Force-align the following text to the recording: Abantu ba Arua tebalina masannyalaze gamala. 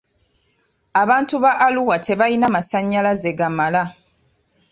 Abantu 1.01 1.35
ba 1.43 1.51
Arua 1.65 1.97
tebalina 2.05 2.47
masannyalaze 2.55 3.31
gamala. 3.39 3.83